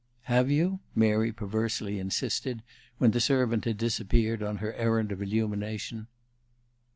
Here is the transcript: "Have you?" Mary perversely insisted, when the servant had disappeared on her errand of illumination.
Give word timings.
"Have 0.23 0.49
you?" 0.49 0.79
Mary 0.95 1.31
perversely 1.31 1.99
insisted, 1.99 2.63
when 2.97 3.11
the 3.11 3.19
servant 3.21 3.65
had 3.65 3.77
disappeared 3.77 4.41
on 4.41 4.57
her 4.57 4.73
errand 4.73 5.11
of 5.11 5.21
illumination. 5.21 6.07